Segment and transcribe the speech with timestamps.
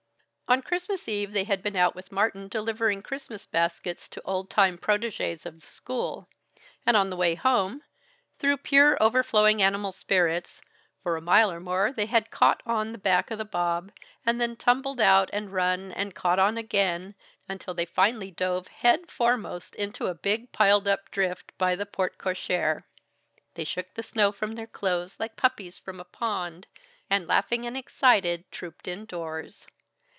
[0.51, 4.77] On Christmas Eve they had been out with Martin delivering Christmas baskets to old time
[4.77, 6.27] protégés of the school;
[6.85, 7.83] and on the way home,
[8.37, 10.59] through pure overflowing animal spirits,
[11.01, 13.93] for a mile or more they had "caught on" the back of the bob,
[14.25, 17.15] and then tumbled out and run and caught on again,
[17.47, 22.17] until they finally dove head foremost into the big piled up drift by the porte
[22.17, 22.83] cochère.
[23.53, 26.67] They shook the snow from their clothes, like puppies from a pond,
[27.09, 29.65] and laughing and excited trooped indoors.